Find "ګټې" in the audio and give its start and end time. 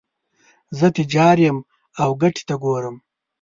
2.21-2.43